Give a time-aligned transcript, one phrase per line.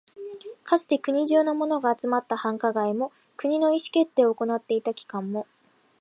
[0.63, 5.45] かつて国中のものが集まった繁華街も、国の意思決定を行っていた機関も、